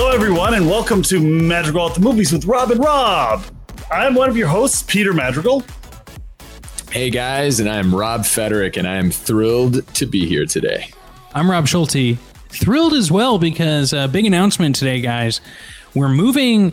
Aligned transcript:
everyone, 0.00 0.54
and 0.54 0.66
welcome 0.66 1.02
to 1.02 1.20
Madrigal 1.20 1.88
at 1.88 1.94
the 1.94 2.00
Movies 2.00 2.32
with 2.32 2.44
Rob 2.44 2.70
and 2.70 2.80
Rob. 2.80 3.44
I'm 3.90 4.14
one 4.14 4.30
of 4.30 4.36
your 4.36 4.48
hosts, 4.48 4.82
Peter 4.82 5.12
Madrigal. 5.12 5.64
Hey 6.90 7.10
guys, 7.10 7.60
and 7.60 7.68
I'm 7.68 7.94
Rob 7.94 8.24
Federick, 8.24 8.76
and 8.76 8.88
I 8.88 8.96
am 8.96 9.10
thrilled 9.10 9.86
to 9.94 10.06
be 10.06 10.26
here 10.26 10.46
today. 10.46 10.90
I'm 11.34 11.50
Rob 11.50 11.66
Schulte. 11.66 12.16
Thrilled 12.48 12.94
as 12.94 13.10
well 13.10 13.38
because 13.38 13.92
a 13.92 14.00
uh, 14.00 14.06
big 14.08 14.24
announcement 14.24 14.76
today, 14.76 15.00
guys. 15.00 15.40
We're 15.94 16.08
moving 16.08 16.72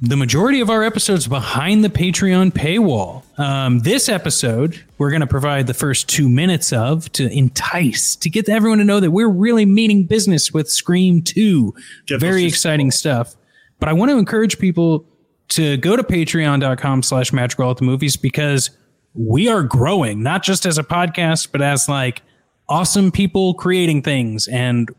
the 0.00 0.16
majority 0.16 0.60
of 0.60 0.68
our 0.68 0.82
episodes 0.82 1.26
behind 1.26 1.82
the 1.82 1.88
Patreon 1.88 2.52
paywall. 2.52 3.22
Um, 3.38 3.80
this 3.80 4.08
episode, 4.08 4.84
we're 4.98 5.10
going 5.10 5.20
to 5.20 5.26
provide 5.26 5.66
the 5.66 5.74
first 5.74 6.08
two 6.08 6.28
minutes 6.28 6.72
of 6.72 7.10
to 7.12 7.30
entice, 7.30 8.14
to 8.16 8.28
get 8.28 8.48
everyone 8.48 8.78
to 8.78 8.84
know 8.84 9.00
that 9.00 9.10
we're 9.10 9.28
really 9.28 9.64
meaning 9.64 10.04
business 10.04 10.52
with 10.52 10.70
Scream 10.70 11.22
2. 11.22 11.74
Get 12.06 12.20
Very 12.20 12.44
exciting 12.44 12.90
stuff. 12.90 13.36
But 13.78 13.88
I 13.88 13.92
want 13.94 14.10
to 14.10 14.18
encourage 14.18 14.58
people 14.58 15.06
to 15.48 15.76
go 15.78 15.96
to 15.96 16.02
patreon.com 16.02 17.02
slash 17.02 17.32
madrigal 17.32 17.70
at 17.70 17.78
the 17.78 17.84
movies 17.84 18.16
because 18.16 18.70
we 19.14 19.48
are 19.48 19.62
growing, 19.62 20.22
not 20.22 20.42
just 20.42 20.66
as 20.66 20.76
a 20.76 20.82
podcast, 20.82 21.52
but 21.52 21.62
as 21.62 21.88
like 21.88 22.22
awesome 22.68 23.10
people 23.10 23.54
creating 23.54 24.02
things. 24.02 24.46
And 24.48 24.90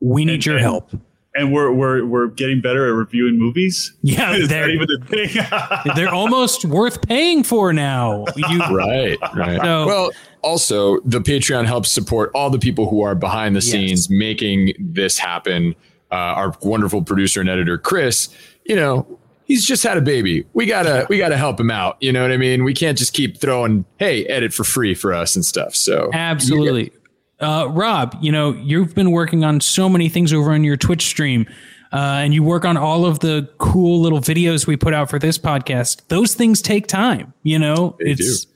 we 0.00 0.24
need 0.24 0.34
and, 0.34 0.46
your 0.46 0.58
help 0.58 0.90
and 1.36 1.52
we're 1.52 1.72
we're 1.72 2.04
we're 2.04 2.26
getting 2.28 2.60
better 2.60 2.86
at 2.86 2.92
reviewing 2.92 3.38
movies. 3.38 3.94
Yeah, 4.02 4.38
they're 4.46 4.70
even 4.70 4.88
a 4.90 5.04
thing. 5.06 5.94
they're 5.94 6.12
almost 6.12 6.64
worth 6.64 7.06
paying 7.06 7.42
for 7.42 7.72
now. 7.72 8.24
You, 8.36 8.58
right, 8.70 9.18
right. 9.34 9.60
So, 9.60 9.86
well, 9.86 10.10
also 10.42 11.00
the 11.00 11.20
Patreon 11.20 11.66
helps 11.66 11.90
support 11.90 12.30
all 12.34 12.50
the 12.50 12.58
people 12.58 12.88
who 12.88 13.02
are 13.02 13.14
behind 13.14 13.56
the 13.56 13.62
scenes 13.62 14.08
making 14.10 14.72
this 14.78 15.18
happen. 15.18 15.74
Uh, 16.12 16.14
our 16.14 16.54
wonderful 16.62 17.02
producer 17.02 17.40
and 17.40 17.50
editor 17.50 17.76
Chris, 17.76 18.28
you 18.64 18.76
know, 18.76 19.18
he's 19.44 19.66
just 19.66 19.82
had 19.82 19.96
a 19.96 20.00
baby. 20.00 20.46
We 20.52 20.66
gotta 20.66 21.06
we 21.08 21.18
gotta 21.18 21.36
help 21.36 21.58
him 21.58 21.70
out. 21.70 21.96
You 22.00 22.12
know 22.12 22.22
what 22.22 22.30
I 22.30 22.36
mean? 22.36 22.64
We 22.64 22.74
can't 22.74 22.96
just 22.96 23.12
keep 23.12 23.38
throwing 23.38 23.84
hey 23.98 24.24
edit 24.26 24.52
for 24.52 24.64
free 24.64 24.94
for 24.94 25.12
us 25.12 25.34
and 25.34 25.44
stuff. 25.44 25.74
So 25.74 26.10
absolutely. 26.12 26.92
Uh, 27.40 27.68
Rob, 27.70 28.16
you 28.20 28.32
know, 28.32 28.52
you've 28.52 28.94
been 28.94 29.10
working 29.10 29.44
on 29.44 29.60
so 29.60 29.88
many 29.88 30.08
things 30.08 30.32
over 30.32 30.52
on 30.52 30.64
your 30.64 30.76
Twitch 30.76 31.06
stream. 31.06 31.46
Uh, 31.92 32.18
and 32.20 32.34
you 32.34 32.42
work 32.42 32.64
on 32.64 32.76
all 32.76 33.06
of 33.06 33.20
the 33.20 33.48
cool 33.58 34.00
little 34.00 34.18
videos 34.20 34.66
we 34.66 34.76
put 34.76 34.92
out 34.92 35.08
for 35.08 35.18
this 35.18 35.38
podcast. 35.38 36.02
Those 36.08 36.34
things 36.34 36.60
take 36.60 36.88
time, 36.88 37.32
you 37.44 37.58
know. 37.58 37.96
They 38.00 38.10
it's 38.10 38.44
do. 38.44 38.52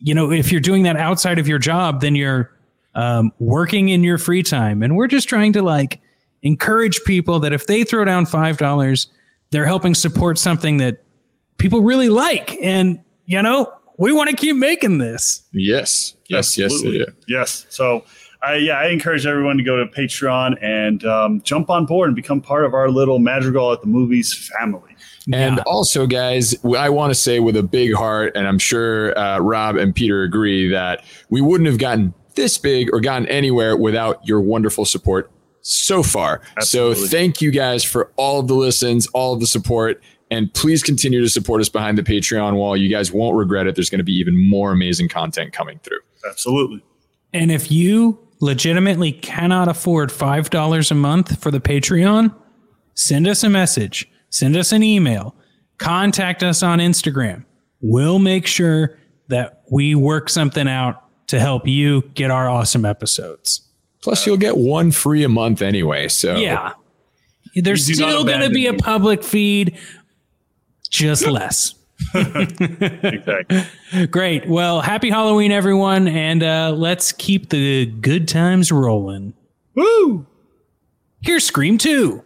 you 0.00 0.14
know, 0.14 0.30
if 0.30 0.52
you're 0.52 0.60
doing 0.60 0.82
that 0.82 0.96
outside 0.96 1.38
of 1.38 1.48
your 1.48 1.58
job, 1.58 2.02
then 2.02 2.14
you're 2.14 2.52
um, 2.94 3.32
working 3.38 3.88
in 3.88 4.04
your 4.04 4.18
free 4.18 4.42
time. 4.42 4.82
And 4.82 4.96
we're 4.96 5.06
just 5.08 5.28
trying 5.28 5.54
to 5.54 5.62
like 5.62 6.00
encourage 6.42 7.02
people 7.04 7.40
that 7.40 7.52
if 7.54 7.66
they 7.66 7.84
throw 7.84 8.04
down 8.04 8.26
five 8.26 8.58
dollars, 8.58 9.08
they're 9.50 9.66
helping 9.66 9.94
support 9.94 10.38
something 10.38 10.76
that 10.76 11.02
people 11.56 11.80
really 11.80 12.10
like. 12.10 12.56
And 12.62 13.00
you 13.24 13.40
know, 13.40 13.72
we 13.98 14.12
want 14.12 14.28
to 14.28 14.36
keep 14.36 14.56
making 14.56 14.98
this. 14.98 15.42
Yes, 15.52 16.14
yes, 16.28 16.58
Absolutely. 16.58 16.98
yes, 16.98 17.08
yes. 17.26 17.66
So 17.70 18.04
I, 18.44 18.56
yeah, 18.56 18.78
I 18.78 18.88
encourage 18.88 19.26
everyone 19.26 19.56
to 19.56 19.62
go 19.62 19.76
to 19.76 19.86
Patreon 19.86 20.62
and 20.62 21.04
um, 21.04 21.40
jump 21.42 21.70
on 21.70 21.86
board 21.86 22.08
and 22.08 22.16
become 22.16 22.40
part 22.40 22.64
of 22.64 22.74
our 22.74 22.90
little 22.90 23.18
Madrigal 23.18 23.72
at 23.72 23.80
the 23.80 23.86
Movies 23.86 24.50
family. 24.58 24.94
And 25.32 25.56
yeah. 25.56 25.62
also, 25.66 26.06
guys, 26.06 26.54
I 26.64 26.90
want 26.90 27.10
to 27.10 27.14
say 27.14 27.40
with 27.40 27.56
a 27.56 27.62
big 27.62 27.94
heart, 27.94 28.36
and 28.36 28.46
I'm 28.46 28.58
sure 28.58 29.18
uh, 29.18 29.38
Rob 29.38 29.76
and 29.76 29.94
Peter 29.94 30.22
agree 30.22 30.68
that 30.68 31.04
we 31.30 31.40
wouldn't 31.40 31.68
have 31.68 31.78
gotten 31.78 32.12
this 32.34 32.58
big 32.58 32.92
or 32.92 33.00
gotten 33.00 33.26
anywhere 33.28 33.76
without 33.76 34.26
your 34.26 34.40
wonderful 34.40 34.84
support 34.84 35.30
so 35.62 36.02
far. 36.02 36.42
Absolutely. 36.58 36.96
So, 36.96 37.08
thank 37.08 37.40
you 37.40 37.50
guys 37.50 37.82
for 37.84 38.12
all 38.16 38.40
of 38.40 38.48
the 38.48 38.54
listens, 38.54 39.06
all 39.08 39.32
of 39.32 39.40
the 39.40 39.46
support. 39.46 40.02
And 40.30 40.52
please 40.52 40.82
continue 40.82 41.20
to 41.20 41.28
support 41.28 41.60
us 41.60 41.68
behind 41.68 41.96
the 41.96 42.02
Patreon 42.02 42.56
wall. 42.56 42.76
You 42.76 42.88
guys 42.88 43.12
won't 43.12 43.36
regret 43.36 43.66
it. 43.66 43.76
There's 43.76 43.90
going 43.90 43.98
to 43.98 44.04
be 44.04 44.14
even 44.14 44.36
more 44.36 44.72
amazing 44.72 45.08
content 45.08 45.52
coming 45.52 45.78
through. 45.82 46.00
Absolutely. 46.28 46.82
And 47.32 47.50
if 47.50 47.70
you 47.70 48.23
legitimately 48.40 49.12
cannot 49.12 49.68
afford 49.68 50.10
$5 50.10 50.90
a 50.90 50.94
month 50.94 51.40
for 51.42 51.50
the 51.50 51.60
Patreon, 51.60 52.34
send 52.94 53.26
us 53.26 53.42
a 53.42 53.50
message, 53.50 54.10
send 54.30 54.56
us 54.56 54.72
an 54.72 54.82
email, 54.82 55.34
contact 55.78 56.42
us 56.42 56.62
on 56.62 56.78
Instagram. 56.78 57.44
We'll 57.80 58.18
make 58.18 58.46
sure 58.46 58.98
that 59.28 59.62
we 59.70 59.94
work 59.94 60.28
something 60.28 60.68
out 60.68 61.02
to 61.28 61.40
help 61.40 61.66
you 61.66 62.02
get 62.14 62.30
our 62.30 62.48
awesome 62.48 62.84
episodes. 62.84 63.68
Plus, 64.02 64.26
you'll 64.26 64.36
get 64.36 64.56
one 64.56 64.90
free 64.90 65.24
a 65.24 65.28
month 65.28 65.62
anyway. 65.62 66.08
So, 66.08 66.36
yeah. 66.36 66.74
There's 67.54 67.84
still 67.84 68.24
going 68.24 68.40
to 68.40 68.50
be 68.50 68.66
a 68.66 68.74
public 68.74 69.22
feed, 69.22 69.78
just 70.90 71.26
less 71.26 71.74
exactly. 72.14 73.62
Great. 74.06 74.48
Well, 74.48 74.80
happy 74.80 75.10
Halloween, 75.10 75.52
everyone, 75.52 76.08
and 76.08 76.42
uh, 76.42 76.72
let's 76.76 77.12
keep 77.12 77.50
the 77.50 77.86
good 77.86 78.26
times 78.28 78.72
rolling. 78.72 79.34
Woo! 79.74 80.26
Here's 81.22 81.44
Scream 81.44 81.78
2. 81.78 82.22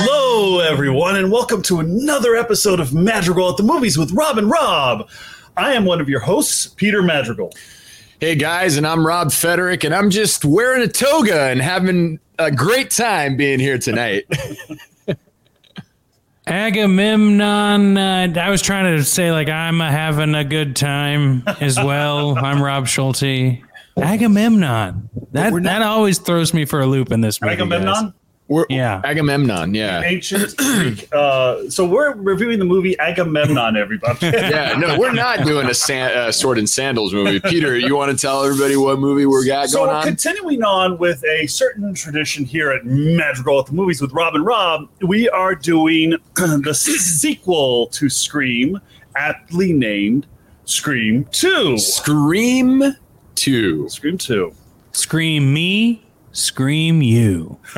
Hello, 0.00 0.60
everyone, 0.60 1.16
and 1.16 1.30
welcome 1.30 1.62
to 1.62 1.80
another 1.80 2.36
episode 2.36 2.80
of 2.80 2.92
Madrigal 2.92 3.50
at 3.50 3.56
the 3.56 3.62
Movies 3.62 3.96
with 3.96 4.12
Rob 4.12 4.38
and 4.38 4.50
Rob. 4.50 5.08
I 5.56 5.74
am 5.74 5.84
one 5.84 6.00
of 6.00 6.08
your 6.08 6.20
hosts, 6.20 6.66
Peter 6.66 7.02
Madrigal. 7.02 7.52
Hey 8.20 8.34
guys, 8.34 8.76
and 8.76 8.86
I'm 8.86 9.06
Rob 9.06 9.30
Federick, 9.30 9.84
and 9.84 9.94
I'm 9.94 10.10
just 10.10 10.44
wearing 10.44 10.82
a 10.82 10.88
toga 10.88 11.42
and 11.42 11.60
having 11.60 12.18
a 12.38 12.50
great 12.50 12.90
time 12.90 13.36
being 13.36 13.58
here 13.60 13.78
tonight. 13.78 14.24
Agamemnon. 16.46 17.98
Uh, 17.98 18.32
I 18.40 18.50
was 18.50 18.62
trying 18.62 18.96
to 18.96 19.04
say 19.04 19.30
like 19.32 19.48
I'm 19.48 19.80
having 19.80 20.34
a 20.34 20.44
good 20.44 20.76
time 20.76 21.42
as 21.60 21.76
well. 21.76 22.38
I'm 22.38 22.62
Rob 22.62 22.86
Schulte. 22.86 23.62
Agamemnon. 23.98 25.10
That 25.32 25.62
that 25.64 25.82
always 25.82 26.18
throws 26.18 26.54
me 26.54 26.64
for 26.64 26.80
a 26.80 26.86
loop 26.86 27.12
in 27.12 27.20
this 27.20 27.40
movie. 27.42 27.54
Agamemnon. 27.54 28.04
Guys. 28.06 28.12
We're, 28.48 28.64
yeah, 28.70 29.02
Agamemnon. 29.04 29.74
Yeah, 29.74 30.00
ancient 30.00 30.56
Greek. 30.56 31.06
Uh, 31.12 31.68
so 31.68 31.86
we're 31.86 32.14
reviewing 32.14 32.58
the 32.58 32.64
movie 32.64 32.98
Agamemnon. 32.98 33.76
Everybody. 33.76 34.18
yeah, 34.26 34.74
no, 34.78 34.98
we're 34.98 35.12
not 35.12 35.44
doing 35.44 35.66
a 35.66 35.74
san- 35.74 36.16
uh, 36.16 36.32
sword 36.32 36.56
and 36.56 36.68
sandals 36.68 37.12
movie. 37.12 37.40
Peter, 37.40 37.76
you 37.76 37.94
want 37.94 38.10
to 38.10 38.16
tell 38.16 38.42
everybody 38.42 38.74
what 38.74 38.98
movie 38.98 39.26
we're 39.26 39.44
got 39.44 39.68
so 39.68 39.80
going 39.80 39.90
on? 39.90 40.02
So 40.02 40.08
continuing 40.08 40.62
on 40.62 40.96
with 40.96 41.22
a 41.24 41.46
certain 41.46 41.92
tradition 41.92 42.46
here 42.46 42.70
at 42.70 42.86
Madrigal 42.86 43.60
at 43.60 43.66
the 43.66 43.74
Movies 43.74 44.00
with 44.00 44.12
Rob 44.12 44.34
and 44.34 44.46
Rob, 44.46 44.88
we 45.06 45.28
are 45.28 45.54
doing 45.54 46.14
the 46.34 46.74
sequel 46.74 47.88
to 47.88 48.08
Scream, 48.08 48.80
aptly 49.14 49.74
named 49.74 50.26
Scream 50.64 51.26
Two. 51.32 51.76
Scream 51.76 52.82
Two. 53.34 53.90
Scream 53.90 54.16
Two. 54.16 54.54
Scream 54.92 55.52
me 55.52 56.02
Scream 56.38 57.02
you. 57.02 57.58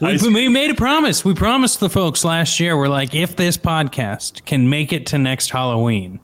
we, 0.00 0.18
we, 0.28 0.48
made 0.48 0.70
a 0.70 0.74
promise. 0.74 1.24
We 1.24 1.34
promised 1.34 1.80
the 1.80 1.88
folks 1.88 2.24
last 2.24 2.60
year. 2.60 2.76
We're 2.76 2.88
like, 2.88 3.14
if 3.14 3.34
this 3.36 3.56
podcast 3.56 4.44
can 4.44 4.68
make 4.68 4.92
it 4.92 5.06
to 5.06 5.18
next 5.18 5.50
Halloween, 5.50 6.20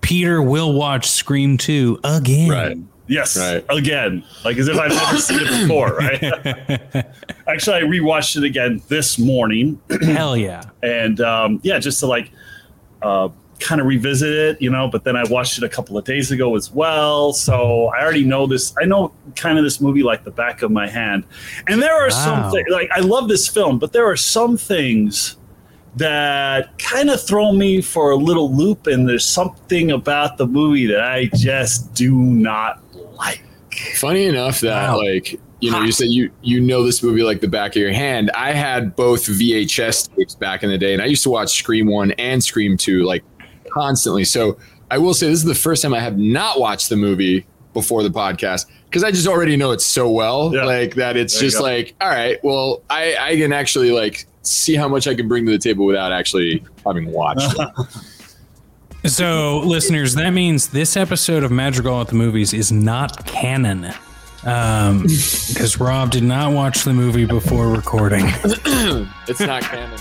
Peter 0.00 0.40
will 0.40 0.72
watch 0.72 1.06
Scream 1.08 1.58
2 1.58 2.00
again. 2.02 2.48
Right. 2.48 2.78
Yes, 3.08 3.36
right. 3.36 3.64
again. 3.68 4.24
Like 4.44 4.56
as 4.56 4.68
if 4.68 4.76
I've 4.78 4.90
never 4.90 5.18
seen 5.18 5.40
it 5.40 5.48
before, 5.62 5.94
right? 5.96 6.22
Actually, 7.46 7.76
I 7.76 7.82
rewatched 7.82 8.36
it 8.36 8.44
again 8.44 8.82
this 8.88 9.18
morning. 9.18 9.80
Hell 10.02 10.36
yeah. 10.36 10.62
And 10.82 11.20
um, 11.20 11.60
yeah, 11.62 11.78
just 11.78 12.00
to 12.00 12.06
like 12.06 12.30
uh, 13.02 13.28
kind 13.58 13.80
of 13.80 13.86
revisit 13.86 14.32
it, 14.32 14.62
you 14.62 14.70
know, 14.70 14.88
but 14.88 15.04
then 15.04 15.16
I 15.16 15.24
watched 15.24 15.58
it 15.58 15.64
a 15.64 15.68
couple 15.68 15.96
of 15.96 16.04
days 16.04 16.30
ago 16.30 16.56
as 16.56 16.70
well. 16.70 17.32
So 17.32 17.86
I 17.96 18.02
already 18.02 18.24
know 18.24 18.46
this. 18.46 18.74
I 18.80 18.84
know 18.84 19.12
kind 19.34 19.58
of 19.58 19.64
this 19.64 19.80
movie 19.80 20.02
like 20.02 20.24
the 20.24 20.30
back 20.30 20.62
of 20.62 20.70
my 20.70 20.88
hand. 20.88 21.24
And 21.66 21.80
there 21.80 21.94
are 21.94 22.08
wow. 22.08 22.24
some 22.24 22.50
things, 22.52 22.68
like, 22.70 22.90
I 22.92 23.00
love 23.00 23.28
this 23.28 23.48
film, 23.48 23.78
but 23.78 23.92
there 23.92 24.08
are 24.08 24.16
some 24.16 24.56
things 24.56 25.36
that 25.96 26.78
kind 26.78 27.08
of 27.08 27.22
throw 27.22 27.52
me 27.52 27.80
for 27.80 28.10
a 28.10 28.16
little 28.16 28.54
loop. 28.54 28.86
And 28.86 29.08
there's 29.08 29.24
something 29.24 29.90
about 29.90 30.36
the 30.36 30.46
movie 30.46 30.86
that 30.86 31.00
I 31.00 31.30
just 31.34 31.94
do 31.94 32.14
not 32.14 32.82
like. 33.14 33.42
Funny 33.96 34.24
enough 34.24 34.60
that, 34.60 34.90
wow. 34.90 34.98
like, 34.98 35.40
you 35.60 35.70
know, 35.70 35.82
you 35.82 35.92
said 35.92 36.08
you 36.08 36.30
you 36.42 36.60
know 36.60 36.82
this 36.82 37.02
movie 37.02 37.22
like 37.22 37.40
the 37.40 37.48
back 37.48 37.70
of 37.72 37.76
your 37.76 37.92
hand. 37.92 38.30
I 38.32 38.52
had 38.52 38.94
both 38.94 39.24
VHS 39.24 40.14
tapes 40.14 40.34
back 40.34 40.62
in 40.62 40.68
the 40.68 40.76
day, 40.76 40.92
and 40.92 41.00
I 41.00 41.06
used 41.06 41.22
to 41.22 41.30
watch 41.30 41.56
Scream 41.58 41.86
One 41.86 42.10
and 42.12 42.44
Scream 42.44 42.76
Two 42.76 43.04
like 43.04 43.24
constantly. 43.70 44.24
So 44.24 44.58
I 44.90 44.98
will 44.98 45.14
say 45.14 45.28
this 45.28 45.40
is 45.40 45.44
the 45.44 45.54
first 45.54 45.82
time 45.82 45.94
I 45.94 46.00
have 46.00 46.18
not 46.18 46.60
watched 46.60 46.88
the 46.88 46.96
movie 46.96 47.46
before 47.72 48.02
the 48.02 48.10
podcast 48.10 48.66
because 48.86 49.04
I 49.04 49.10
just 49.10 49.26
already 49.26 49.56
know 49.56 49.72
it 49.72 49.80
so 49.80 50.10
well, 50.10 50.54
yeah. 50.54 50.64
like 50.64 50.94
that. 50.94 51.16
It's 51.16 51.34
there 51.34 51.42
just 51.42 51.60
like, 51.60 51.94
all 52.00 52.08
right, 52.08 52.42
well, 52.42 52.82
I 52.88 53.16
I 53.18 53.36
can 53.36 53.52
actually 53.52 53.90
like 53.90 54.26
see 54.42 54.74
how 54.74 54.88
much 54.88 55.06
I 55.06 55.14
can 55.14 55.28
bring 55.28 55.44
to 55.46 55.52
the 55.52 55.58
table 55.58 55.84
without 55.84 56.12
actually 56.12 56.64
having 56.84 57.12
watched. 57.12 57.54
So, 59.04 59.60
listeners, 59.60 60.14
that 60.16 60.30
means 60.30 60.68
this 60.68 60.96
episode 60.96 61.44
of 61.44 61.52
Madrigal 61.52 62.00
at 62.00 62.08
the 62.08 62.16
Movies 62.16 62.52
is 62.52 62.72
not 62.72 63.24
canon. 63.24 63.92
Um, 64.44 65.02
because 65.02 65.78
Rob 65.78 66.10
did 66.10 66.24
not 66.24 66.52
watch 66.52 66.82
the 66.82 66.92
movie 66.92 67.24
before 67.24 67.68
recording. 67.68 68.24
it's 68.26 69.40
not 69.40 69.62
canon. 69.62 70.00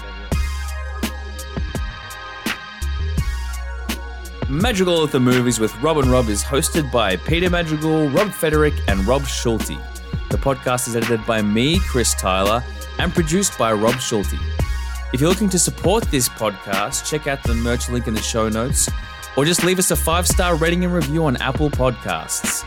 Madrigal 4.47 5.03
at 5.03 5.12
the 5.12 5.19
Movies 5.19 5.59
with 5.59 5.75
Rob 5.81 5.97
and 5.97 6.07
Rob 6.07 6.30
is 6.30 6.44
hosted 6.44 6.92
by 6.92 7.15
Peter 7.15 7.50
Madrigal, 7.50 8.09
Rob 8.09 8.31
Federick, 8.31 8.75
and 8.88 9.03
Rob 9.07 9.25
Schulte. 9.25 9.80
The 10.30 10.38
podcast 10.38 10.88
is 10.88 10.95
edited 10.95 11.25
by 11.25 11.42
me, 11.42 11.80
Chris 11.80 12.13
Tyler, 12.13 12.63
and 13.00 13.12
produced 13.12 13.57
by 13.57 13.74
Rob 13.74 14.00
Schulte. 14.00 14.38
If 15.13 15.19
you're 15.19 15.30
looking 15.30 15.50
to 15.50 15.57
support 15.57 16.03
this 16.12 16.30
podcast, 16.30 17.09
check 17.09 17.25
out 17.25 17.42
the 17.42 17.56
merch 17.56 17.89
link 17.89 18.07
in 18.07 18.13
the 18.13 18.21
show 18.21 18.47
notes, 18.47 18.88
or 19.36 19.45
just 19.45 19.63
leave 19.63 19.80
us 19.80 19.89
a 19.89 19.95
five 19.95 20.27
star 20.27 20.56
rating 20.56 20.86
and 20.86 20.94
review 20.94 21.25
on 21.25 21.38
Apple 21.38 21.71
Podcasts. 21.71 22.63